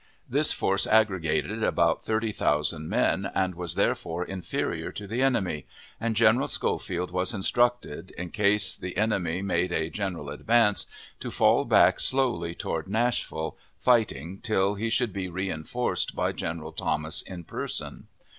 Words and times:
This 0.27 0.51
force 0.51 0.87
aggregated 0.87 1.61
about 1.63 2.03
thirty 2.03 2.31
thousand 2.31 2.89
men, 2.89 3.29
was 3.55 3.75
therefore 3.75 4.25
inferior 4.25 4.91
to 4.91 5.05
the 5.05 5.21
enemy; 5.21 5.67
and 5.99 6.15
General 6.15 6.47
Schofield 6.47 7.11
was 7.11 7.35
instructed, 7.35 8.09
in 8.17 8.31
case 8.31 8.75
the 8.75 8.97
enemy 8.97 9.43
made 9.43 9.71
a 9.71 9.91
general 9.91 10.29
advance, 10.31 10.87
to 11.19 11.29
fall 11.29 11.65
back 11.65 11.99
slowly 11.99 12.55
toward 12.55 12.87
Nashville, 12.87 13.55
fighting, 13.77 14.39
till 14.39 14.73
he 14.73 14.89
should 14.89 15.13
be 15.13 15.29
reenforced 15.29 16.15
by 16.15 16.31
General 16.31 16.71
Thomas 16.71 17.21
in 17.21 17.43
person. 17.43 18.07